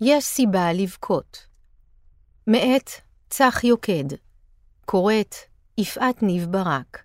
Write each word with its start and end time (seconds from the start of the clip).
יש 0.00 0.24
סיבה 0.24 0.72
לבכות. 0.72 1.46
מאת 2.46 2.90
צח 3.30 3.64
יוקד, 3.64 4.16
קוראת 4.84 5.34
יפעת 5.78 6.22
ניב 6.22 6.46
ברק. 6.50 7.04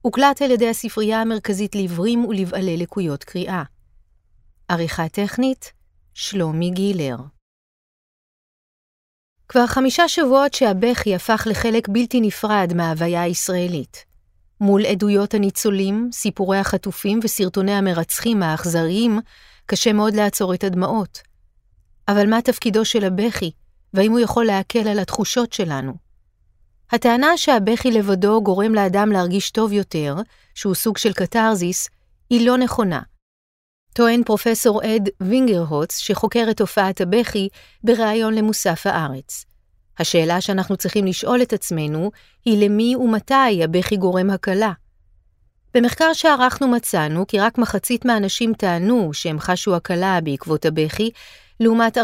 הוקלט 0.00 0.42
על 0.42 0.50
ידי 0.50 0.68
הספרייה 0.68 1.20
המרכזית 1.20 1.74
לעיוורים 1.74 2.24
ולבעלי 2.24 2.76
לקויות 2.76 3.24
קריאה. 3.24 3.62
עריכה 4.68 5.08
טכנית, 5.08 5.72
שלומי 6.14 6.70
גילר. 6.70 7.16
כבר 9.48 9.66
חמישה 9.66 10.08
שבועות 10.08 10.54
שהבכי 10.54 11.14
הפך 11.14 11.46
לחלק 11.50 11.88
בלתי 11.88 12.20
נפרד 12.20 12.72
מההוויה 12.76 13.22
הישראלית. 13.22 14.04
מול 14.60 14.86
עדויות 14.86 15.34
הניצולים, 15.34 16.08
סיפורי 16.12 16.58
החטופים 16.58 17.20
וסרטוני 17.22 17.72
המרצחים 17.72 18.42
האכזריים, 18.42 19.20
קשה 19.66 19.92
מאוד 19.92 20.14
לעצור 20.14 20.54
את 20.54 20.64
הדמעות. 20.64 21.22
אבל 22.08 22.30
מה 22.30 22.42
תפקידו 22.42 22.84
של 22.84 23.04
הבכי, 23.04 23.50
והאם 23.94 24.10
הוא 24.10 24.20
יכול 24.20 24.44
להקל 24.44 24.88
על 24.88 24.98
התחושות 24.98 25.52
שלנו? 25.52 25.92
הטענה 26.92 27.36
שהבכי 27.36 27.90
לבדו 27.90 28.42
גורם 28.42 28.74
לאדם 28.74 29.12
להרגיש 29.12 29.50
טוב 29.50 29.72
יותר, 29.72 30.14
שהוא 30.54 30.74
סוג 30.74 30.98
של 30.98 31.12
קתרזיס, 31.12 31.88
היא 32.30 32.46
לא 32.46 32.58
נכונה. 32.58 33.00
טוען 33.94 34.22
פרופסור 34.24 34.82
אד 34.84 35.08
וינגרהוץ, 35.20 35.98
שחוקר 35.98 36.46
את 36.50 36.56
תופעת 36.56 37.00
הבכי, 37.00 37.48
בריאיון 37.84 38.34
למוסף 38.34 38.86
הארץ. 38.86 39.44
השאלה 39.98 40.40
שאנחנו 40.40 40.76
צריכים 40.76 41.06
לשאול 41.06 41.42
את 41.42 41.52
עצמנו 41.52 42.10
היא 42.44 42.64
למי 42.64 42.96
ומתי 42.96 43.64
הבכי 43.64 43.96
גורם 43.96 44.30
הקלה. 44.30 44.72
במחקר 45.74 46.12
שערכנו 46.12 46.68
מצאנו 46.68 47.26
כי 47.26 47.40
רק 47.40 47.58
מחצית 47.58 48.04
מהאנשים 48.04 48.54
טענו 48.54 49.10
שהם 49.12 49.40
חשו 49.40 49.76
הקלה 49.76 50.20
בעקבות 50.20 50.64
הבכי, 50.64 51.10
לעומת 51.60 51.98
40% 51.98 52.00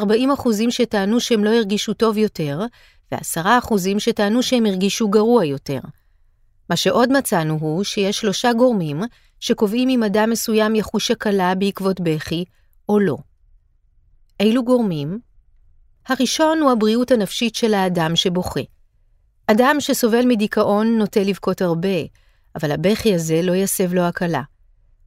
שטענו 0.71 1.21
שהם 1.21 1.45
לא 1.45 1.51
הרגישו 1.51 1.95
טוב 1.95 2.17
יותר, 2.17 2.61
ו-10% 3.13 3.75
שטענו 3.99 4.43
שהם 4.43 4.67
הרגישו 4.67 5.09
גרוע 5.09 5.45
יותר. 5.45 5.81
מה 6.71 6.77
שעוד 6.77 7.13
מצאנו 7.13 7.59
הוא 7.61 7.85
שיש 7.85 8.19
שלושה 8.19 8.53
גורמים 8.53 9.01
שקובעים 9.41 9.89
אם 9.89 10.03
אדם 10.03 10.31
מסוים 10.31 10.75
יחוש 10.75 11.11
הקלה 11.11 11.55
בעקבות 11.55 12.01
בכי 12.01 12.45
או 12.89 12.99
לא. 12.99 13.17
אילו 14.41 14.65
גורמים? 14.65 15.19
הראשון 16.09 16.59
הוא 16.59 16.71
הבריאות 16.71 17.11
הנפשית 17.11 17.55
של 17.55 17.75
האדם 17.75 18.17
שבוכה. 18.17 18.61
אדם 19.47 19.77
שסובל 19.81 20.27
מדיכאון 20.27 20.99
נוטה 20.99 21.21
לבכות 21.21 21.63
הרבה, 21.63 21.99
אבל 22.57 22.73
הבכי 22.73 23.15
הזה 23.15 23.41
לא 23.43 23.53
יסב 23.53 23.95
לו 23.95 24.03
הקלה. 24.03 24.43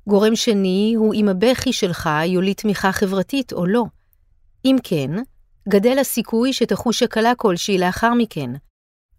גורם 0.08 0.36
שני 0.36 0.94
הוא 0.98 1.14
אם 1.14 1.30
הבכי 1.30 1.74
שלך 1.74 2.10
יוליד 2.26 2.56
תמיכה 2.56 2.92
חברתית 2.92 3.54
או 3.54 3.66
לא. 3.66 3.84
אם 4.66 4.76
כן, 4.84 5.12
גדל 5.70 6.00
הסיכוי 6.00 6.54
שתחוש 6.54 7.04
הקלה 7.04 7.36
כלשהי 7.36 7.78
לאחר 7.78 8.14
מכן, 8.14 8.52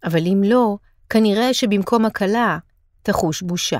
אבל 0.03 0.27
אם 0.27 0.41
לא, 0.45 0.77
כנראה 1.09 1.53
שבמקום 1.53 2.05
הקלה, 2.05 2.57
תחוש 3.03 3.41
בושה. 3.41 3.79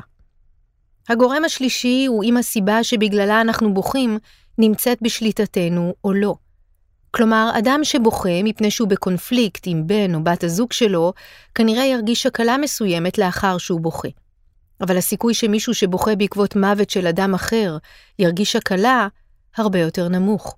הגורם 1.10 1.46
השלישי 1.46 2.06
הוא 2.06 2.24
אם 2.24 2.38
הסיבה 2.38 2.84
שבגללה 2.84 3.42
אנחנו 3.42 3.74
בוכים 3.74 4.18
נמצאת 4.58 4.98
בשליטתנו 5.02 5.94
או 6.04 6.14
לא. 6.14 6.36
כלומר, 7.12 7.52
אדם 7.58 7.80
שבוכה 7.84 8.44
מפני 8.44 8.72
שהוא 8.72 8.88
בקונפליקט 8.88 9.64
עם 9.66 9.88
בן 9.88 10.16
או 10.16 10.24
בת 10.24 10.44
הזוג 10.44 10.74
שלו, 10.74 11.14
כנראה 11.56 11.86
ירגיש 11.86 12.26
הקלה 12.26 12.58
מסוימת 12.58 13.18
לאחר 13.18 13.58
שהוא 13.58 13.82
בוכה. 13.82 14.08
אבל 14.82 14.98
הסיכוי 14.98 15.34
שמישהו 15.34 15.74
שבוכה 15.74 16.16
בעקבות 16.16 16.56
מוות 16.56 16.90
של 16.90 17.08
אדם 17.08 17.34
אחר 17.34 17.78
ירגיש 18.20 18.56
הקלה, 18.56 19.08
הרבה 19.58 19.80
יותר 19.80 20.08
נמוך. 20.08 20.56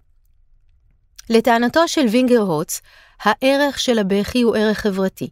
לטענתו 1.29 1.87
של 1.87 2.05
וינגרהוץ, 2.11 2.81
הערך 3.21 3.79
של 3.79 3.99
הבכי 3.99 4.41
הוא 4.41 4.55
ערך 4.55 4.77
חברתי. 4.77 5.29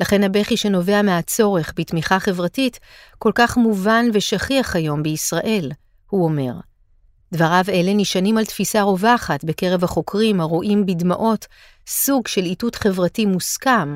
לכן 0.00 0.22
הבכי 0.22 0.56
שנובע 0.56 1.02
מהצורך 1.02 1.72
בתמיכה 1.76 2.20
חברתית 2.20 2.78
כל 3.18 3.32
כך 3.34 3.56
מובן 3.56 4.06
ושכיח 4.12 4.76
היום 4.76 5.02
בישראל, 5.02 5.72
הוא 6.10 6.24
אומר. 6.24 6.52
דבריו 7.32 7.64
אלה 7.68 7.94
נשענים 7.94 8.38
על 8.38 8.44
תפיסה 8.44 8.82
רווחת 8.82 9.44
בקרב 9.44 9.84
החוקרים 9.84 10.40
הרואים 10.40 10.86
בדמעות 10.86 11.46
סוג 11.86 12.28
של 12.28 12.44
איתות 12.44 12.74
חברתי 12.74 13.26
מוסכם, 13.26 13.94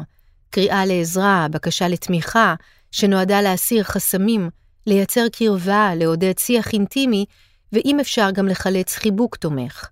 קריאה 0.50 0.86
לעזרה, 0.86 1.46
בקשה 1.50 1.88
לתמיכה, 1.88 2.54
שנועדה 2.90 3.42
להסיר 3.42 3.82
חסמים, 3.82 4.50
לייצר 4.86 5.26
קרבה, 5.32 5.92
לעודד 5.96 6.38
שיח 6.38 6.72
אינטימי, 6.72 7.24
ואם 7.72 8.00
אפשר 8.00 8.30
גם 8.30 8.48
לחלץ 8.48 8.96
חיבוק 8.96 9.36
תומך. 9.36 9.88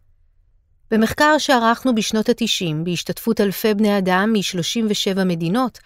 במחקר 0.90 1.38
שערכנו 1.38 1.94
בשנות 1.94 2.28
ה-90, 2.28 2.74
בהשתתפות 2.84 3.40
אלפי 3.40 3.74
בני 3.74 3.98
אדם 3.98 4.32
מ-37 4.32 5.24
מדינות, 5.24 5.78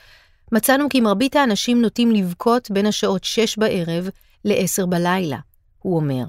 מצאנו 0.53 0.89
כי 0.89 1.01
מרבית 1.01 1.37
האנשים 1.37 1.83
נוטים 1.83 2.11
לבכות 2.11 2.71
בין 2.71 2.87
השעות 2.87 3.25
6 3.25 3.59
בערב 3.59 4.09
ל-10 4.45 4.87
בלילה, 4.87 5.39
הוא 5.79 5.97
אומר. 5.97 6.25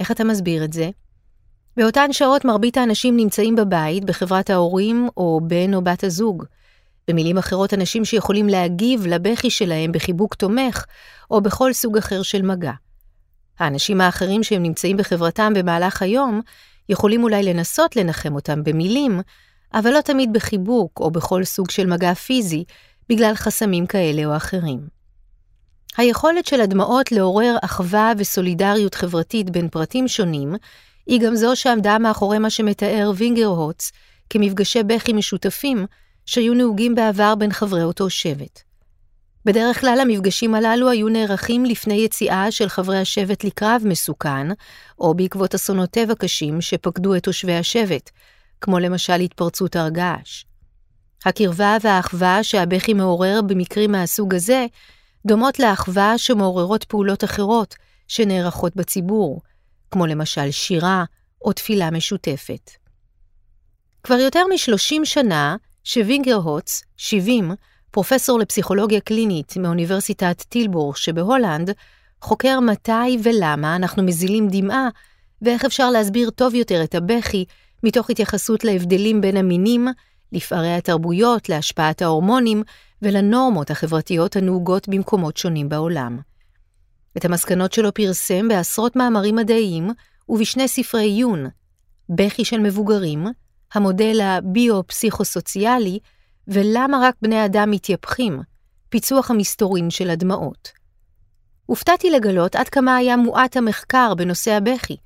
איך 0.00 0.10
אתה 0.10 0.24
מסביר 0.24 0.64
את 0.64 0.72
זה? 0.72 0.90
באותן 1.76 2.12
שעות 2.12 2.44
מרבית 2.44 2.76
האנשים 2.76 3.16
נמצאים 3.16 3.56
בבית, 3.56 4.04
בחברת 4.04 4.50
ההורים 4.50 5.08
או 5.16 5.40
בן 5.42 5.74
או 5.74 5.82
בת 5.82 6.04
הזוג. 6.04 6.44
במילים 7.10 7.38
אחרות, 7.38 7.74
אנשים 7.74 8.04
שיכולים 8.04 8.48
להגיב 8.48 9.06
לבכי 9.06 9.50
שלהם 9.50 9.92
בחיבוק 9.92 10.34
תומך, 10.34 10.84
או 11.30 11.40
בכל 11.40 11.72
סוג 11.72 11.96
אחר 11.96 12.22
של 12.22 12.42
מגע. 12.42 12.72
האנשים 13.58 14.00
האחרים 14.00 14.42
שהם 14.42 14.62
נמצאים 14.62 14.96
בחברתם 14.96 15.52
במהלך 15.54 16.02
היום, 16.02 16.40
יכולים 16.88 17.22
אולי 17.22 17.42
לנסות 17.42 17.96
לנחם 17.96 18.34
אותם 18.34 18.64
במילים, 18.64 19.20
אבל 19.74 19.90
לא 19.90 20.00
תמיד 20.00 20.32
בחיבוק 20.32 21.00
או 21.00 21.10
בכל 21.10 21.44
סוג 21.44 21.70
של 21.70 21.86
מגע 21.86 22.14
פיזי, 22.14 22.64
בגלל 23.08 23.34
חסמים 23.34 23.86
כאלה 23.86 24.24
או 24.24 24.36
אחרים. 24.36 24.80
היכולת 25.96 26.46
של 26.46 26.60
הדמעות 26.60 27.12
לעורר 27.12 27.56
אחווה 27.62 28.12
וסולידריות 28.18 28.94
חברתית 28.94 29.50
בין 29.50 29.68
פרטים 29.68 30.08
שונים, 30.08 30.54
היא 31.06 31.20
גם 31.20 31.34
זו 31.34 31.56
שעמדה 31.56 31.98
מאחורי 31.98 32.38
מה 32.38 32.50
שמתאר 32.50 33.12
וינגרהוץ 33.16 33.92
כמפגשי 34.30 34.82
בכי 34.82 35.12
משותפים 35.12 35.86
שהיו 36.30 36.54
נהוגים 36.54 36.94
בעבר 36.94 37.34
בין 37.34 37.52
חברי 37.52 37.82
אותו 37.82 38.10
שבט. 38.10 38.62
בדרך 39.44 39.80
כלל 39.80 39.98
המפגשים 40.02 40.54
הללו 40.54 40.90
היו 40.90 41.08
נערכים 41.08 41.64
לפני 41.64 41.94
יציאה 41.94 42.50
של 42.50 42.68
חברי 42.68 42.98
השבט 42.98 43.44
לקרב 43.44 43.82
מסוכן, 43.84 44.46
או 44.98 45.14
בעקבות 45.14 45.54
אסונות 45.54 45.90
טבע 45.90 46.14
קשים 46.14 46.60
שפקדו 46.60 47.14
את 47.14 47.22
תושבי 47.22 47.54
השבט, 47.54 48.10
כמו 48.60 48.78
למשל 48.78 49.12
התפרצות 49.12 49.76
הר 49.76 49.88
געש. 49.88 50.44
הקרבה 51.24 51.76
והאחווה 51.80 52.44
שהבכי 52.44 52.94
מעורר 52.94 53.40
במקרים 53.46 53.92
מהסוג 53.92 54.34
הזה, 54.34 54.66
דומות 55.26 55.58
לאחווה 55.58 56.18
שמעוררות 56.18 56.84
פעולות 56.84 57.24
אחרות 57.24 57.74
שנערכות 58.08 58.76
בציבור, 58.76 59.40
כמו 59.90 60.06
למשל 60.06 60.50
שירה 60.50 61.04
או 61.42 61.52
תפילה 61.52 61.90
משותפת. 61.90 62.70
כבר 64.02 64.18
יותר 64.18 64.46
מ-30 64.46 65.04
שנה 65.04 65.56
שווינגרהוץ, 65.92 66.82
70, 66.96 67.52
פרופסור 67.90 68.38
לפסיכולוגיה 68.38 69.00
קלינית 69.00 69.56
מאוניברסיטת 69.56 70.42
טילבורג 70.48 70.96
שבהולנד, 70.96 71.70
חוקר 72.22 72.60
מתי 72.60 73.18
ולמה 73.22 73.76
אנחנו 73.76 74.02
מזילים 74.02 74.48
דמעה, 74.50 74.88
ואיך 75.42 75.64
אפשר 75.64 75.90
להסביר 75.90 76.30
טוב 76.30 76.54
יותר 76.54 76.84
את 76.84 76.94
הבכי, 76.94 77.44
מתוך 77.82 78.10
התייחסות 78.10 78.64
להבדלים 78.64 79.20
בין 79.20 79.36
המינים, 79.36 79.88
לפערי 80.32 80.74
התרבויות, 80.74 81.48
להשפעת 81.48 82.02
ההורמונים 82.02 82.62
ולנורמות 83.02 83.70
החברתיות 83.70 84.36
הנהוגות 84.36 84.88
במקומות 84.88 85.36
שונים 85.36 85.68
בעולם. 85.68 86.18
את 87.16 87.24
המסקנות 87.24 87.72
שלו 87.72 87.94
פרסם 87.94 88.48
בעשרות 88.48 88.96
מאמרים 88.96 89.36
מדעיים 89.36 89.90
ובשני 90.28 90.68
ספרי 90.68 91.04
עיון, 91.04 91.46
בכי 92.08 92.44
של 92.44 92.58
מבוגרים, 92.60 93.26
המודל 93.74 94.20
הביו-פסיכוסוציאלי, 94.20 95.98
ולמה 96.48 96.98
רק 97.02 97.14
בני 97.22 97.44
אדם 97.44 97.70
מתייפחים, 97.70 98.40
פיצוח 98.88 99.30
המסתורין 99.30 99.90
של 99.90 100.10
הדמעות. 100.10 100.68
הופתעתי 101.66 102.10
לגלות 102.10 102.56
עד 102.56 102.68
כמה 102.68 102.96
היה 102.96 103.16
מועט 103.16 103.56
המחקר 103.56 104.14
בנושא 104.14 104.52
הבכי, 104.52 104.96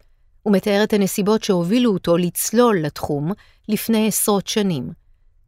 ומתאר 0.46 0.84
את 0.84 0.93
הנסיבות 0.93 1.44
שהובילו 1.44 1.93
אותו 1.93 2.16
לצלול 2.16 2.81
לתחום 2.81 3.32
לפני 3.69 4.08
עשרות 4.08 4.46
שנים, 4.46 4.90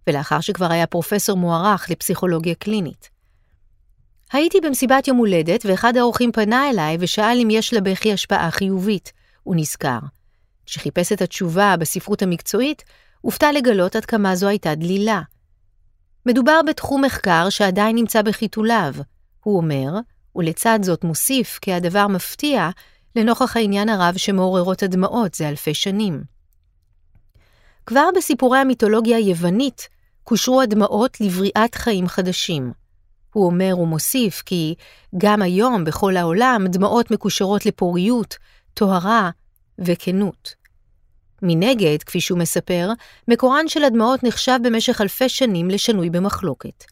ולאחר 0.06 0.40
שכבר 0.40 0.72
היה 0.72 0.86
פרופסור 0.86 1.36
מוערך 1.36 1.90
לפסיכולוגיה 1.90 2.54
קלינית. 2.54 3.08
הייתי 4.32 4.60
במסיבת 4.60 5.08
יום 5.08 5.16
הולדת, 5.16 5.66
ואחד 5.66 5.96
האורחים 5.96 6.32
פנה 6.32 6.70
אליי 6.70 6.96
ושאל 7.00 7.38
אם 7.42 7.48
יש 7.50 7.74
לבכי 7.74 8.12
השפעה 8.12 8.50
חיובית, 8.50 9.12
הוא 9.42 9.56
נזכר. 9.56 9.98
כשחיפש 10.66 11.12
את 11.12 11.22
התשובה 11.22 11.74
בספרות 11.78 12.22
המקצועית, 12.22 12.84
הופתע 13.26 13.52
לגלות 13.52 13.96
עד 13.96 14.04
כמה 14.04 14.36
זו 14.36 14.48
הייתה 14.48 14.74
דלילה. 14.74 15.22
מדובר 16.26 16.60
בתחום 16.66 17.04
מחקר 17.04 17.48
שעדיין 17.50 17.96
נמצא 17.96 18.22
בחיתוליו, 18.22 18.94
הוא 19.40 19.56
אומר, 19.56 19.92
ולצד 20.36 20.78
זאת 20.82 21.04
מוסיף 21.04 21.58
כי 21.62 21.72
הדבר 21.72 22.06
מפתיע 22.06 22.68
לנוכח 23.16 23.56
העניין 23.56 23.88
הרב 23.88 24.16
שמעוררות 24.16 24.82
הדמעות 24.82 25.34
זה 25.34 25.48
אלפי 25.48 25.74
שנים. 25.74 26.22
כבר 27.86 28.08
בסיפורי 28.16 28.58
המיתולוגיה 28.58 29.16
היוונית 29.16 29.88
קושרו 30.24 30.60
הדמעות 30.60 31.20
לבריאת 31.20 31.74
חיים 31.74 32.08
חדשים. 32.08 32.72
הוא 33.32 33.46
אומר 33.46 33.78
ומוסיף 33.78 34.42
כי 34.46 34.74
גם 35.18 35.42
היום 35.42 35.84
בכל 35.84 36.16
העולם 36.16 36.64
דמעות 36.68 37.10
מקושרות 37.10 37.66
לפוריות, 37.66 38.36
טוהרה 38.74 39.30
וכנות. 39.78 40.65
מנגד, 41.42 42.02
כפי 42.02 42.20
שהוא 42.20 42.38
מספר, 42.38 42.88
מקורן 43.28 43.68
של 43.68 43.84
הדמעות 43.84 44.22
נחשב 44.22 44.58
במשך 44.62 45.00
אלפי 45.00 45.28
שנים 45.28 45.70
לשנוי 45.70 46.10
במחלוקת. 46.10 46.84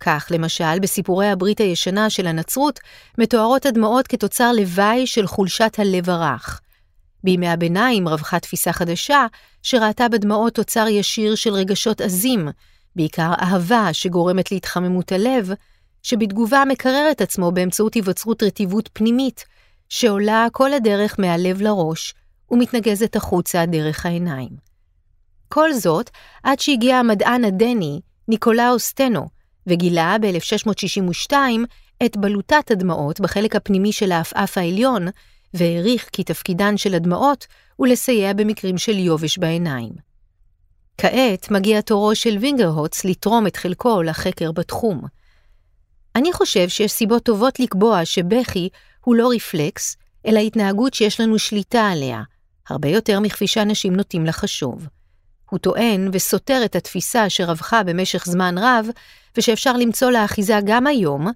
כך, 0.00 0.26
למשל, 0.30 0.78
בסיפורי 0.78 1.26
הברית 1.26 1.60
הישנה 1.60 2.10
של 2.10 2.26
הנצרות, 2.26 2.80
מתוארות 3.18 3.66
הדמעות 3.66 4.06
כתוצר 4.06 4.52
לוואי 4.52 5.06
של 5.06 5.26
חולשת 5.26 5.76
הלב 5.78 6.10
הרך. 6.10 6.60
בימי 7.24 7.48
הביניים 7.48 8.08
רווחה 8.08 8.40
תפיסה 8.40 8.72
חדשה, 8.72 9.26
שראתה 9.62 10.08
בדמעות 10.08 10.54
תוצר 10.54 10.86
ישיר 10.88 11.34
של 11.34 11.52
רגשות 11.52 12.00
עזים, 12.00 12.48
בעיקר 12.96 13.32
אהבה 13.40 13.88
שגורמת 13.92 14.52
להתחממות 14.52 15.12
הלב, 15.12 15.50
שבתגובה 16.02 16.62
מקרר 16.68 17.08
את 17.10 17.20
עצמו 17.20 17.52
באמצעות 17.52 17.94
היווצרות 17.94 18.42
רטיבות 18.42 18.90
פנימית, 18.92 19.44
שעולה 19.88 20.46
כל 20.52 20.72
הדרך 20.72 21.16
מהלב 21.18 21.62
לראש, 21.62 22.14
ומתנגזת 22.50 23.16
החוצה 23.16 23.66
דרך 23.66 24.06
העיניים. 24.06 24.50
כל 25.48 25.72
זאת, 25.72 26.10
עד 26.42 26.60
שהגיע 26.60 26.96
המדען 26.96 27.44
הדני, 27.44 28.00
ניקולאוס 28.28 28.92
טנו, 28.92 29.28
וגילה 29.66 30.16
ב-1662 30.20 31.32
את 32.04 32.16
בלוטת 32.16 32.70
הדמעות 32.70 33.20
בחלק 33.20 33.56
הפנימי 33.56 33.92
של 33.92 34.12
העפעף 34.12 34.58
העליון, 34.58 35.06
והעריך 35.54 36.08
כי 36.12 36.24
תפקידן 36.24 36.76
של 36.76 36.94
הדמעות 36.94 37.46
הוא 37.76 37.86
לסייע 37.86 38.32
במקרים 38.32 38.78
של 38.78 38.98
יובש 38.98 39.38
בעיניים. 39.38 39.92
כעת 40.98 41.50
מגיע 41.50 41.80
תורו 41.80 42.14
של 42.14 42.36
וינגרהוץ 42.40 43.04
לתרום 43.04 43.46
את 43.46 43.56
חלקו 43.56 44.02
לחקר 44.02 44.52
בתחום. 44.52 45.02
אני 46.16 46.32
חושב 46.32 46.68
שיש 46.68 46.92
סיבות 46.92 47.22
טובות 47.22 47.60
לקבוע 47.60 48.04
שבכי 48.04 48.68
הוא 49.04 49.16
לא 49.16 49.30
רפלקס, 49.34 49.96
אלא 50.26 50.38
התנהגות 50.38 50.94
שיש 50.94 51.20
לנו 51.20 51.38
שליטה 51.38 51.88
עליה, 51.88 52.22
הרבה 52.70 52.88
יותר 52.88 53.20
מכפי 53.20 53.46
שאנשים 53.46 53.96
נוטים 53.96 54.26
לחשוב. 54.26 54.88
הוא 55.50 55.58
טוען 55.58 56.10
וסותר 56.12 56.62
את 56.64 56.76
התפיסה 56.76 57.30
שרווחה 57.30 57.82
במשך 57.82 58.24
זמן 58.26 58.58
רב, 58.58 58.86
ושאפשר 59.36 59.72
למצוא 59.72 60.10
לה 60.10 60.24
אחיזה 60.24 60.58
גם 60.64 60.86
היום, 60.86 61.28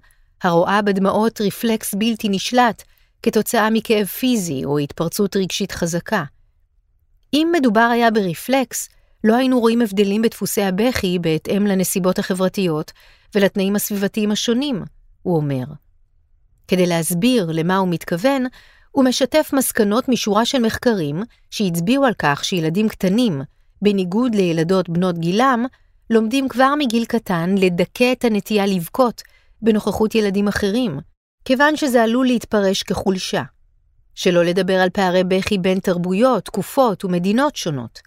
הרואה 0.43 0.81
בדמעות 0.81 1.41
רפלקס 1.41 1.93
בלתי 1.93 2.29
נשלט, 2.29 2.83
כתוצאה 3.23 3.69
מכאב 3.69 4.05
פיזי 4.05 4.65
או 4.65 4.79
התפרצות 4.79 5.35
רגשית 5.35 5.71
חזקה. 5.71 6.23
אם 7.33 7.51
מדובר 7.55 7.89
היה 7.93 8.11
ברפלקס, 8.11 8.89
לא 9.23 9.35
היינו 9.35 9.59
רואים 9.59 9.81
הבדלים 9.81 10.21
בדפוסי 10.21 10.61
הבכי 10.61 11.19
בהתאם 11.19 11.67
לנסיבות 11.67 12.19
החברתיות 12.19 12.91
ולתנאים 13.35 13.75
הסביבתיים 13.75 14.31
השונים, 14.31 14.83
הוא 15.21 15.35
אומר. 15.35 15.63
כדי 16.67 16.85
להסביר 16.85 17.51
למה 17.51 17.77
הוא 17.77 17.87
מתכוון, 17.87 18.45
הוא 18.93 19.05
משתף 19.05 19.49
מסקנות 19.53 20.09
משורה 20.09 20.45
של 20.45 20.59
מחקרים 20.59 21.23
שהצביעו 21.51 22.05
על 22.05 22.13
כך 22.19 22.45
שילדים 22.45 22.89
קטנים, 22.89 23.41
בניגוד 23.81 24.35
לילדות 24.35 24.89
בנות 24.89 25.17
גילם, 25.17 25.65
לומדים 26.09 26.47
כבר 26.47 26.73
מגיל 26.77 27.05
קטן 27.05 27.55
לדכא 27.57 28.11
את 28.11 28.25
הנטייה 28.25 28.65
לבכות 28.65 29.21
בנוכחות 29.61 30.15
ילדים 30.15 30.47
אחרים, 30.47 30.99
כיוון 31.45 31.75
שזה 31.75 32.03
עלול 32.03 32.27
להתפרש 32.27 32.83
כחולשה. 32.83 33.43
שלא 34.15 34.43
לדבר 34.43 34.79
על 34.79 34.89
פערי 34.89 35.23
בכי 35.23 35.57
בין 35.57 35.79
תרבויות, 35.79 36.45
תקופות 36.45 37.05
ומדינות 37.05 37.55
שונות. 37.55 37.99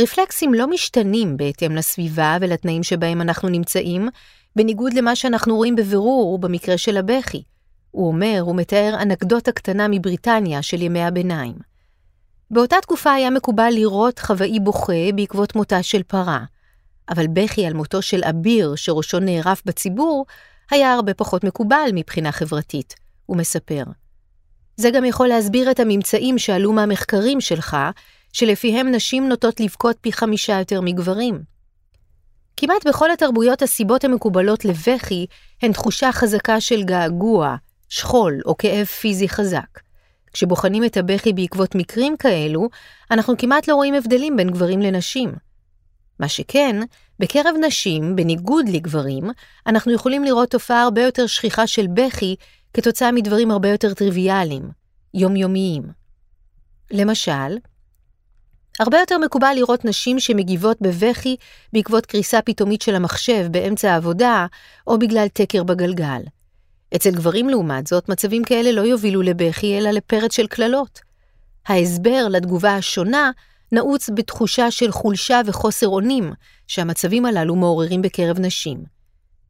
רפלקסים 0.00 0.54
לא 0.54 0.70
משתנים 0.70 1.36
בהתאם 1.36 1.76
לסביבה 1.76 2.36
ולתנאים 2.40 2.82
שבהם 2.82 3.20
אנחנו 3.20 3.48
נמצאים, 3.48 4.08
בניגוד 4.56 4.92
למה 4.92 5.16
שאנחנו 5.16 5.56
רואים 5.56 5.76
בבירור 5.76 6.38
במקרה 6.38 6.78
של 6.78 6.96
הבכי. 6.96 7.42
הוא 7.90 8.08
אומר 8.08 8.44
ומתאר 8.48 8.96
אנקדוטה 9.02 9.52
קטנה 9.52 9.88
מבריטניה 9.88 10.62
של 10.62 10.82
ימי 10.82 11.02
הביניים. 11.02 11.54
באותה 12.50 12.76
תקופה 12.82 13.12
היה 13.12 13.30
מקובל 13.30 13.70
לראות 13.74 14.18
חוואי 14.18 14.60
בוכה 14.60 15.12
בעקבות 15.14 15.56
מותה 15.56 15.82
של 15.82 16.02
פרה, 16.02 16.40
אבל 17.08 17.26
בכי 17.26 17.66
על 17.66 17.74
מותו 17.74 18.02
של 18.02 18.24
אביר 18.24 18.74
שראשו 18.74 19.18
נערף 19.18 19.62
בציבור, 19.64 20.26
היה 20.70 20.94
הרבה 20.94 21.14
פחות 21.14 21.44
מקובל 21.44 21.90
מבחינה 21.94 22.32
חברתית, 22.32 22.94
הוא 23.26 23.36
מספר. 23.36 23.84
זה 24.76 24.90
גם 24.90 25.04
יכול 25.04 25.28
להסביר 25.28 25.70
את 25.70 25.80
הממצאים 25.80 26.38
שעלו 26.38 26.72
מהמחקרים 26.72 27.40
שלך, 27.40 27.76
שלפיהם 28.32 28.90
נשים 28.90 29.28
נוטות 29.28 29.60
לבכות 29.60 29.96
פי 30.00 30.12
חמישה 30.12 30.58
יותר 30.58 30.80
מגברים. 30.80 31.42
כמעט 32.56 32.86
בכל 32.86 33.10
התרבויות 33.10 33.62
הסיבות 33.62 34.04
המקובלות 34.04 34.64
לבכי 34.64 35.26
הן 35.62 35.72
תחושה 35.72 36.12
חזקה 36.12 36.60
של 36.60 36.82
געגוע, 36.82 37.56
שכול 37.88 38.40
או 38.46 38.56
כאב 38.56 38.86
פיזי 38.86 39.28
חזק. 39.28 39.80
כשבוחנים 40.32 40.84
את 40.84 40.96
הבכי 40.96 41.32
בעקבות 41.32 41.74
מקרים 41.74 42.16
כאלו, 42.16 42.68
אנחנו 43.10 43.34
כמעט 43.38 43.68
לא 43.68 43.74
רואים 43.74 43.94
הבדלים 43.94 44.36
בין 44.36 44.50
גברים 44.50 44.80
לנשים. 44.80 45.32
מה 46.20 46.28
שכן, 46.28 46.76
בקרב 47.18 47.54
נשים, 47.66 48.16
בניגוד 48.16 48.68
לגברים, 48.68 49.24
אנחנו 49.66 49.92
יכולים 49.92 50.24
לראות 50.24 50.50
תופעה 50.50 50.82
הרבה 50.82 51.02
יותר 51.02 51.26
שכיחה 51.26 51.66
של 51.66 51.86
בכי 51.86 52.36
כתוצאה 52.74 53.12
מדברים 53.12 53.50
הרבה 53.50 53.68
יותר 53.68 53.94
טריוויאליים, 53.94 54.62
יומיומיים. 55.14 55.82
למשל, 56.90 57.58
הרבה 58.80 58.98
יותר 58.98 59.18
מקובל 59.18 59.52
לראות 59.56 59.84
נשים 59.84 60.20
שמגיבות 60.20 60.76
בבכי 60.80 61.36
בעקבות 61.72 62.06
קריסה 62.06 62.42
פתאומית 62.42 62.82
של 62.82 62.94
המחשב 62.94 63.46
באמצע 63.50 63.92
העבודה, 63.92 64.46
או 64.86 64.98
בגלל 64.98 65.28
תקר 65.28 65.62
בגלגל. 65.62 66.20
אצל 66.96 67.10
גברים, 67.10 67.48
לעומת 67.48 67.86
זאת, 67.86 68.08
מצבים 68.08 68.44
כאלה 68.44 68.72
לא 68.72 68.80
יובילו 68.80 69.22
לבכי, 69.22 69.78
אלא 69.78 69.90
לפרץ 69.90 70.36
של 70.36 70.46
קללות. 70.46 71.00
ההסבר 71.66 72.28
לתגובה 72.30 72.74
השונה 72.74 73.30
נעוץ 73.72 74.10
בתחושה 74.14 74.70
של 74.70 74.92
חולשה 74.92 75.40
וחוסר 75.46 75.88
אונים, 75.88 76.32
שהמצבים 76.66 77.24
הללו 77.24 77.56
מעוררים 77.56 78.02
בקרב 78.02 78.38
נשים. 78.38 78.84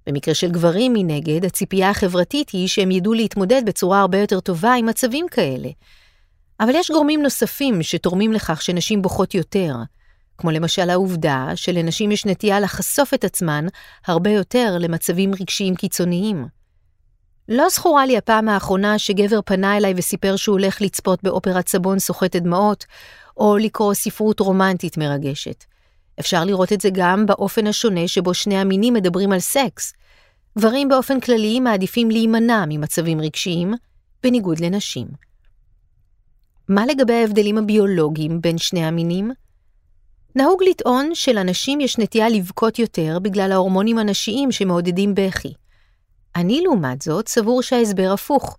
במקרה 0.06 0.34
של 0.34 0.50
גברים, 0.50 0.92
מנגד, 0.92 1.44
הציפייה 1.44 1.90
החברתית 1.90 2.50
היא 2.50 2.68
שהם 2.68 2.90
ידעו 2.90 3.14
להתמודד 3.14 3.62
בצורה 3.66 4.00
הרבה 4.00 4.18
יותר 4.18 4.40
טובה 4.40 4.74
עם 4.74 4.86
מצבים 4.86 5.26
כאלה. 5.30 5.68
אבל 6.60 6.72
יש 6.74 6.90
גורמים 6.90 7.22
נוספים 7.22 7.82
שתורמים 7.82 8.32
לכך 8.32 8.62
שנשים 8.62 9.02
בוכות 9.02 9.34
יותר, 9.34 9.74
כמו 10.38 10.50
למשל 10.50 10.90
העובדה 10.90 11.52
שלנשים 11.54 12.10
יש 12.10 12.26
נטייה 12.26 12.60
לחשוף 12.60 13.14
את 13.14 13.24
עצמן 13.24 13.66
הרבה 14.06 14.30
יותר 14.30 14.76
למצבים 14.80 15.32
רגשיים 15.40 15.74
קיצוניים. 15.74 16.57
לא 17.48 17.68
זכורה 17.68 18.06
לי 18.06 18.16
הפעם 18.16 18.48
האחרונה 18.48 18.98
שגבר 18.98 19.40
פנה 19.44 19.76
אליי 19.76 19.94
וסיפר 19.96 20.36
שהוא 20.36 20.52
הולך 20.52 20.82
לצפות 20.82 21.22
באופרת 21.22 21.68
סבון 21.68 21.98
סוחטת 21.98 22.42
דמעות, 22.42 22.84
או 23.36 23.56
לקרוא 23.56 23.94
ספרות 23.94 24.40
רומנטית 24.40 24.98
מרגשת. 24.98 25.64
אפשר 26.20 26.44
לראות 26.44 26.72
את 26.72 26.80
זה 26.80 26.88
גם 26.92 27.26
באופן 27.26 27.66
השונה 27.66 28.08
שבו 28.08 28.34
שני 28.34 28.58
המינים 28.58 28.94
מדברים 28.94 29.32
על 29.32 29.38
סקס. 29.40 29.92
גברים 30.58 30.88
באופן 30.88 31.20
כללי 31.20 31.60
מעדיפים 31.60 32.10
להימנע 32.10 32.64
ממצבים 32.68 33.20
רגשיים, 33.20 33.74
בניגוד 34.22 34.60
לנשים. 34.60 35.06
מה 36.68 36.86
לגבי 36.86 37.12
ההבדלים 37.12 37.58
הביולוגיים 37.58 38.40
בין 38.40 38.58
שני 38.58 38.84
המינים? 38.84 39.30
נהוג 40.34 40.62
לטעון 40.62 41.10
שלנשים 41.14 41.80
יש 41.80 41.98
נטייה 41.98 42.28
לבכות 42.28 42.78
יותר 42.78 43.18
בגלל 43.22 43.52
ההורמונים 43.52 43.98
הנשיים 43.98 44.52
שמעודדים 44.52 45.14
בכי. 45.14 45.54
אני, 46.38 46.60
לעומת 46.60 47.02
זאת, 47.02 47.28
סבור 47.28 47.62
שההסבר 47.62 48.12
הפוך. 48.12 48.56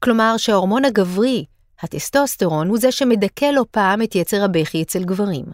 כלומר 0.00 0.36
שההורמון 0.36 0.84
הגברי, 0.84 1.44
הטסטוסטרון, 1.82 2.68
הוא 2.68 2.78
זה 2.78 2.92
שמדכא 2.92 3.44
לא 3.44 3.64
פעם 3.70 4.02
את 4.02 4.14
יצר 4.14 4.44
הבכי 4.44 4.82
אצל 4.82 5.04
גברים. 5.04 5.44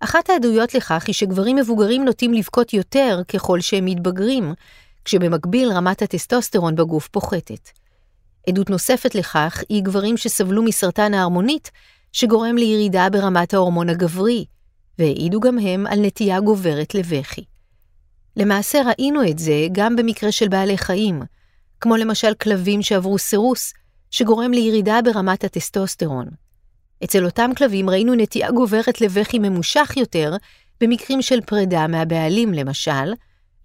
אחת 0.00 0.30
העדויות 0.30 0.74
לכך 0.74 1.04
היא 1.06 1.14
שגברים 1.14 1.56
מבוגרים 1.56 2.04
נוטים 2.04 2.34
לבכות 2.34 2.72
יותר 2.72 3.22
ככל 3.28 3.60
שהם 3.60 3.84
מתבגרים, 3.84 4.54
כשבמקביל 5.04 5.72
רמת 5.72 6.02
הטסטוסטרון 6.02 6.74
בגוף 6.74 7.08
פוחתת. 7.08 7.70
עדות 8.48 8.70
נוספת 8.70 9.14
לכך 9.14 9.62
היא 9.68 9.82
גברים 9.82 10.16
שסבלו 10.16 10.62
מסרטן 10.62 11.14
ההרמונית, 11.14 11.70
שגורם 12.12 12.56
לירידה 12.56 13.08
ברמת 13.12 13.54
ההורמון 13.54 13.88
הגברי, 13.88 14.44
והעידו 14.98 15.40
גם 15.40 15.58
הם 15.58 15.86
על 15.86 16.00
נטייה 16.00 16.40
גוברת 16.40 16.94
לבכי. 16.94 17.44
למעשה 18.36 18.82
ראינו 18.86 19.28
את 19.30 19.38
זה 19.38 19.66
גם 19.72 19.96
במקרה 19.96 20.32
של 20.32 20.48
בעלי 20.48 20.78
חיים, 20.78 21.22
כמו 21.80 21.96
למשל 21.96 22.34
כלבים 22.34 22.82
שעברו 22.82 23.18
סירוס, 23.18 23.72
שגורם 24.10 24.52
לירידה 24.52 24.98
ברמת 25.04 25.44
הטסטוסטרון. 25.44 26.26
אצל 27.04 27.24
אותם 27.24 27.50
כלבים 27.56 27.90
ראינו 27.90 28.14
נטייה 28.14 28.50
גוברת 28.50 29.00
לבכי 29.00 29.38
ממושך 29.38 29.92
יותר, 29.96 30.36
במקרים 30.80 31.22
של 31.22 31.40
פרידה 31.40 31.86
מהבעלים 31.86 32.52
למשל, 32.54 33.12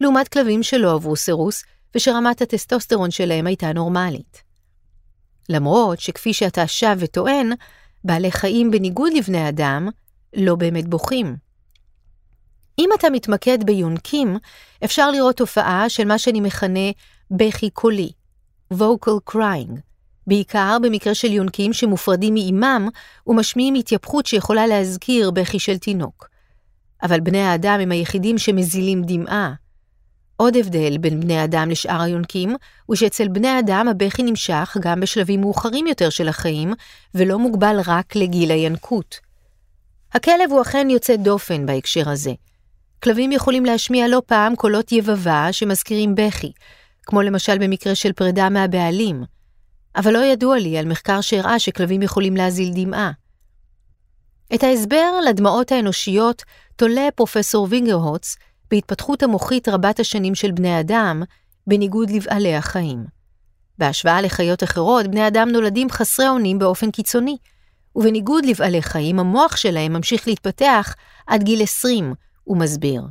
לעומת 0.02 0.28
כלבים 0.28 0.64
שלא 0.64 0.94
עברו 0.94 1.16
סירוס, 1.16 1.64
ושרמת 1.96 2.42
הטסטוסטרון 2.42 3.12
שלהם 3.12 3.48
הייתה 3.48 3.74
נורמלית. 3.74 4.44
למרות 5.50 6.00
שכפי 6.00 6.34
שאתה 6.34 6.68
שב 6.68 6.98
וטוען, 7.00 7.52
בעלי 8.04 8.32
חיים 8.32 8.72
בניגוד 8.72 9.12
לבני 9.14 9.50
אדם, 9.50 9.90
לא 10.34 10.56
באמת 10.56 10.88
בוכים. 10.88 11.49
אם 12.80 12.90
אתה 13.00 13.10
מתמקד 13.10 13.64
ביונקים, 13.64 14.38
אפשר 14.86 15.12
לראות 15.12 15.38
תופעה 15.38 15.90
של 15.90 16.08
מה 16.08 16.18
שאני 16.18 16.42
מכנה 16.42 16.90
בכי 17.32 17.70
קולי, 17.70 18.12
vocal 18.74 19.32
crying, 19.32 19.80
בעיקר 20.28 20.78
במקרה 20.82 21.16
של 21.16 21.32
יונקים 21.32 21.74
שמופרדים 21.74 22.34
מאימם 22.34 22.90
ומשמיעים 23.28 23.74
התייפכות 23.74 24.26
שיכולה 24.26 24.68
להזכיר 24.68 25.32
בכי 25.32 25.60
של 25.60 25.78
תינוק. 25.78 26.30
אבל 27.04 27.20
בני 27.20 27.42
האדם 27.42 27.80
הם 27.82 27.92
היחידים 27.92 28.38
שמזילים 28.38 29.02
דמעה. 29.06 29.54
עוד 30.38 30.58
הבדל 30.58 30.98
בין 30.98 31.20
בני 31.20 31.44
אדם 31.44 31.70
לשאר 31.70 32.02
היונקים, 32.02 32.56
הוא 32.86 32.96
שאצל 32.96 33.28
בני 33.28 33.60
אדם 33.60 33.88
הבכי 33.88 34.24
נמשך 34.24 34.78
גם 34.82 35.00
בשלבים 35.00 35.42
מאוחרים 35.42 35.88
יותר 35.88 36.10
של 36.10 36.28
החיים, 36.28 36.74
ולא 37.16 37.40
מוגבל 37.40 37.80
רק 37.86 38.16
לגיל 38.16 38.52
הינקות. 38.52 39.20
הכלב 40.14 40.52
הוא 40.52 40.62
אכן 40.62 40.88
יוצא 40.90 41.16
דופן 41.16 41.66
בהקשר 41.66 42.10
הזה. 42.10 42.34
כלבים 43.04 43.32
יכולים 43.32 43.66
להשמיע 43.66 44.08
לא 44.08 44.22
פעם 44.26 44.56
קולות 44.56 44.92
יבבה 44.92 45.48
שמזכירים 45.52 46.16
בכי, 46.16 46.52
כמו 47.04 47.22
למשל 47.22 47.58
במקרה 47.58 47.96
של 47.96 48.14
פרידה 48.14 48.50
מהבעלים. 48.50 49.24
אבל 49.96 50.14
לא 50.14 50.24
ידוע 50.26 50.60
לי 50.60 50.78
על 50.78 50.86
מחקר 50.86 51.22
שהראה 51.22 51.60
שכלבים 51.60 52.02
יכולים 52.02 52.38
להזיל 52.38 52.72
דמעה. 52.76 53.12
את 54.56 54.64
ההסבר 54.64 55.12
לדמעות 55.30 55.72
האנושיות 55.72 56.44
תולה 56.76 57.08
פרופסור 57.16 57.68
וינגרהוץ 57.70 58.36
בהתפתחות 58.72 59.24
המוחית 59.24 59.70
רבת 59.70 60.00
השנים 60.00 60.36
של 60.36 60.52
בני 60.52 60.80
אדם, 60.80 61.24
בניגוד 61.68 62.10
לבעלי 62.10 62.56
החיים. 62.56 63.06
בהשוואה 63.78 64.22
לחיות 64.22 64.64
אחרות, 64.64 65.08
בני 65.08 65.28
אדם 65.28 65.50
נולדים 65.50 65.90
חסרי 65.90 66.30
אונים 66.30 66.60
באופן 66.60 66.92
קיצוני, 66.92 67.38
ובניגוד 67.96 68.46
לבעלי 68.46 68.82
חיים, 68.82 69.20
המוח 69.20 69.56
שלהם 69.56 69.94
ממשיך 69.94 70.28
להתפתח 70.28 70.96
עד 71.28 71.44
גיל 71.44 71.64
20, 71.64 72.14
הוא 72.50 72.58
מסביר. 72.58 73.02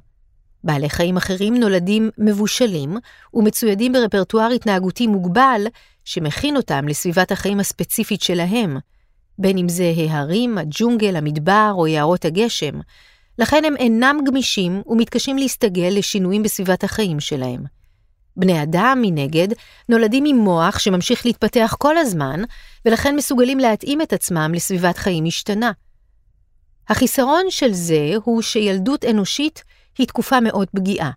בעלי 0.64 0.90
חיים 0.90 1.16
אחרים 1.16 1.56
נולדים 1.56 2.10
מבושלים 2.18 2.96
ומצוידים 3.34 3.92
ברפרטואר 3.92 4.50
התנהגותי 4.50 5.06
מוגבל 5.06 5.66
שמכין 6.04 6.56
אותם 6.56 6.88
לסביבת 6.88 7.32
החיים 7.32 7.60
הספציפית 7.60 8.22
שלהם, 8.22 8.76
בין 9.38 9.58
אם 9.58 9.68
זה 9.68 9.92
ההרים, 9.96 10.58
הג'ונגל, 10.58 11.16
המדבר 11.16 11.72
או 11.74 11.86
יערות 11.86 12.24
הגשם, 12.24 12.80
לכן 13.38 13.64
הם 13.64 13.76
אינם 13.76 14.18
גמישים 14.26 14.82
ומתקשים 14.86 15.38
להסתגל 15.38 15.92
לשינויים 15.92 16.42
בסביבת 16.42 16.84
החיים 16.84 17.20
שלהם. 17.20 17.64
בני 18.36 18.62
אדם, 18.62 18.98
מנגד, 19.02 19.48
נולדים 19.88 20.24
עם 20.26 20.36
מוח 20.36 20.78
שממשיך 20.78 21.26
להתפתח 21.26 21.76
כל 21.78 21.96
הזמן, 21.96 22.42
ולכן 22.84 23.16
מסוגלים 23.16 23.58
להתאים 23.58 24.02
את 24.02 24.12
עצמם 24.12 24.52
לסביבת 24.54 24.98
חיים 24.98 25.24
משתנה. 25.24 25.72
החיסרון 26.88 27.44
של 27.48 27.72
זה 27.72 28.10
הוא 28.24 28.42
שילדות 28.42 29.04
אנושית 29.04 29.64
היא 29.98 30.06
תקופה 30.06 30.40
מאוד 30.40 30.68
פגיעה. 30.76 31.10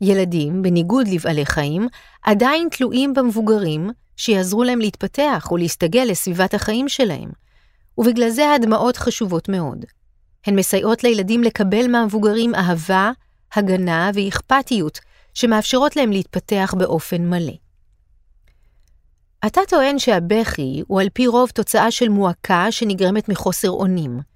ילדים, 0.00 0.62
בניגוד 0.62 1.08
לבעלי 1.08 1.46
חיים, 1.46 1.88
עדיין 2.22 2.68
תלויים 2.70 3.14
במבוגרים 3.14 3.90
שיעזרו 4.16 4.64
להם 4.64 4.78
להתפתח 4.80 5.48
ולהסתגל 5.52 6.04
לסביבת 6.08 6.54
החיים 6.54 6.88
שלהם, 6.88 7.30
ובגלל 7.98 8.28
זה 8.28 8.52
הדמעות 8.52 8.96
חשובות 8.96 9.48
מאוד. 9.48 9.84
הן 10.46 10.58
מסייעות 10.58 11.04
לילדים 11.04 11.42
לקבל 11.42 11.86
מהמבוגרים 11.88 12.54
אהבה, 12.54 13.10
הגנה 13.54 14.10
ואכפתיות, 14.14 15.00
שמאפשרות 15.34 15.96
להם 15.96 16.12
להתפתח 16.12 16.74
באופן 16.78 17.30
מלא. 17.30 17.52
אתה 19.46 19.60
טוען 19.68 19.98
שהבכי 19.98 20.82
הוא 20.86 21.00
על 21.00 21.08
פי 21.12 21.26
רוב 21.26 21.50
תוצאה 21.50 21.90
של 21.90 22.08
מועקה 22.08 22.66
שנגרמת 22.70 23.28
מחוסר 23.28 23.70
אונים. 23.70 24.33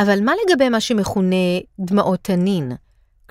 אבל 0.00 0.20
מה 0.24 0.32
לגבי 0.44 0.68
מה 0.68 0.80
שמכונה 0.80 1.36
דמעות 1.80 2.20
תנין? 2.22 2.72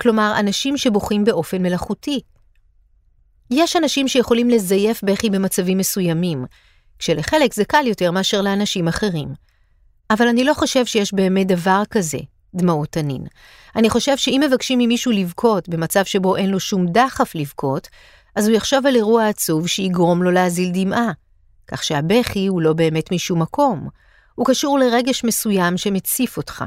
כלומר, 0.00 0.34
אנשים 0.38 0.76
שבוכים 0.76 1.24
באופן 1.24 1.62
מלאכותי. 1.62 2.20
יש 3.50 3.76
אנשים 3.76 4.08
שיכולים 4.08 4.50
לזייף 4.50 5.02
בכי 5.04 5.30
במצבים 5.30 5.78
מסוימים, 5.78 6.44
כשלחלק 6.98 7.54
זה 7.54 7.64
קל 7.64 7.86
יותר 7.86 8.10
מאשר 8.10 8.42
לאנשים 8.42 8.88
אחרים. 8.88 9.28
אבל 10.10 10.28
אני 10.28 10.44
לא 10.44 10.54
חושב 10.54 10.86
שיש 10.86 11.14
באמת 11.14 11.46
דבר 11.46 11.82
כזה, 11.90 12.18
דמעות 12.54 12.88
תנין. 12.88 13.26
אני 13.76 13.90
חושב 13.90 14.16
שאם 14.16 14.42
מבקשים 14.46 14.78
ממישהו 14.78 15.12
לבכות 15.12 15.68
במצב 15.68 16.04
שבו 16.04 16.36
אין 16.36 16.50
לו 16.50 16.60
שום 16.60 16.86
דחף 16.86 17.34
לבכות, 17.34 17.88
אז 18.36 18.48
הוא 18.48 18.56
יחשוב 18.56 18.86
על 18.86 18.96
אירוע 18.96 19.28
עצוב 19.28 19.66
שיגרום 19.66 20.22
לו 20.22 20.30
להזיל 20.30 20.70
דמעה. 20.74 21.12
כך 21.68 21.84
שהבכי 21.84 22.46
הוא 22.46 22.62
לא 22.62 22.72
באמת 22.72 23.12
משום 23.12 23.42
מקום, 23.42 23.88
הוא 24.40 24.46
קשור 24.46 24.78
לרגש 24.78 25.24
מסוים 25.24 25.76
שמציף 25.76 26.36
אותך. 26.36 26.64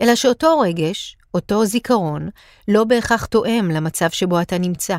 אלא 0.00 0.14
שאותו 0.14 0.60
רגש, 0.60 1.16
אותו 1.34 1.64
זיכרון, 1.64 2.28
לא 2.68 2.84
בהכרח 2.84 3.24
תואם 3.24 3.70
למצב 3.70 4.10
שבו 4.10 4.40
אתה 4.40 4.58
נמצא. 4.58 4.96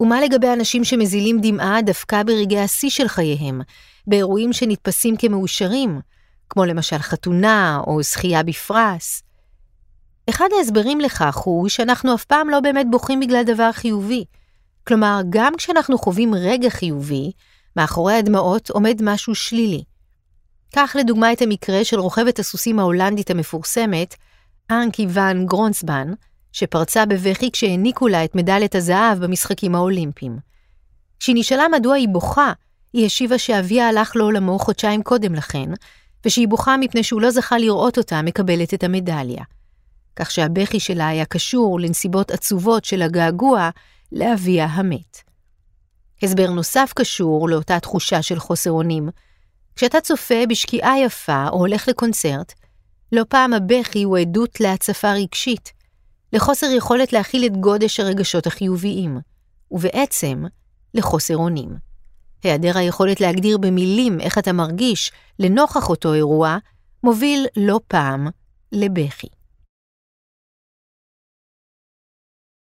ומה 0.00 0.20
לגבי 0.20 0.52
אנשים 0.52 0.84
שמזילים 0.84 1.40
דמעה 1.42 1.82
דווקא 1.82 2.22
ברגעי 2.22 2.60
השיא 2.60 2.90
של 2.90 3.08
חייהם, 3.08 3.60
באירועים 4.06 4.52
שנתפסים 4.52 5.16
כמאושרים, 5.16 6.00
כמו 6.50 6.64
למשל 6.64 6.98
חתונה 6.98 7.80
או 7.86 8.02
זכייה 8.02 8.42
בפרס? 8.42 9.22
אחד 10.30 10.48
ההסברים 10.58 11.00
לכך 11.00 11.36
הוא 11.36 11.68
שאנחנו 11.68 12.14
אף 12.14 12.24
פעם 12.24 12.50
לא 12.50 12.60
באמת 12.60 12.86
בוכים 12.90 13.20
בגלל 13.20 13.42
דבר 13.42 13.72
חיובי. 13.72 14.24
כלומר, 14.86 15.20
גם 15.30 15.52
כשאנחנו 15.56 15.98
חווים 15.98 16.34
רגע 16.34 16.70
חיובי, 16.70 17.32
מאחורי 17.76 18.14
הדמעות 18.14 18.70
עומד 18.70 19.00
משהו 19.02 19.34
שלילי. 19.34 19.84
קח 20.74 20.96
לדוגמה 20.98 21.32
את 21.32 21.42
המקרה 21.42 21.84
של 21.84 22.00
רוכבת 22.00 22.38
הסוסים 22.38 22.78
ההולנדית 22.78 23.30
המפורסמת, 23.30 24.14
אנקי 24.70 25.06
ואן 25.10 25.46
גרונסבן, 25.46 26.12
שפרצה 26.52 27.06
בבכי 27.06 27.50
כשהעניקו 27.50 28.08
לה 28.08 28.24
את 28.24 28.34
מדליית 28.34 28.74
הזהב 28.74 29.18
במשחקים 29.24 29.74
האולימפיים. 29.74 30.38
כשהיא 31.20 31.36
נשאלה 31.38 31.68
מדוע 31.68 31.94
היא 31.94 32.08
בוכה, 32.08 32.52
היא 32.92 33.06
השיבה 33.06 33.38
שאביה 33.38 33.88
הלך 33.88 34.16
לעולמו 34.16 34.58
חודשיים 34.58 35.02
קודם 35.02 35.34
לכן, 35.34 35.70
ושהיא 36.24 36.48
בוכה 36.48 36.76
מפני 36.76 37.02
שהוא 37.02 37.20
לא 37.20 37.30
זכה 37.30 37.58
לראות 37.58 37.98
אותה 37.98 38.22
מקבלת 38.22 38.74
את 38.74 38.84
המדליה. 38.84 39.44
כך 40.16 40.30
שהבכי 40.30 40.80
שלה 40.80 41.08
היה 41.08 41.24
קשור 41.24 41.80
לנסיבות 41.80 42.30
עצובות 42.30 42.84
של 42.84 43.02
הגעגוע 43.02 43.70
לאביה 44.12 44.64
המת. 44.66 45.18
הסבר 46.22 46.50
נוסף 46.50 46.92
קשור 46.96 47.48
לאותה 47.48 47.80
תחושה 47.80 48.22
של 48.22 48.38
חוסר 48.38 48.70
אונים. 48.70 49.08
כשאתה 49.76 50.00
צופה 50.00 50.46
בשקיעה 50.48 51.00
יפה 51.00 51.48
או 51.48 51.58
הולך 51.58 51.88
לקונצרט, 51.88 52.52
לא 53.12 53.24
פעם 53.28 53.52
הבכי 53.52 54.02
הוא 54.02 54.18
עדות 54.18 54.60
להצפה 54.60 55.12
רגשית, 55.12 55.72
לחוסר 56.32 56.66
יכולת 56.66 57.12
להכיל 57.12 57.46
את 57.46 57.56
גודש 57.56 58.00
הרגשות 58.00 58.46
החיוביים, 58.46 59.18
ובעצם 59.70 60.44
לחוסר 60.94 61.36
אונים. 61.36 61.76
היעדר 62.42 62.78
היכולת 62.78 63.20
להגדיר 63.20 63.58
במילים 63.58 64.20
איך 64.20 64.38
אתה 64.38 64.52
מרגיש 64.52 65.12
לנוכח 65.38 65.88
אותו 65.88 66.14
אירוע, 66.14 66.58
מוביל 67.04 67.46
לא 67.56 67.80
פעם 67.88 68.28
לבכי. 68.72 69.28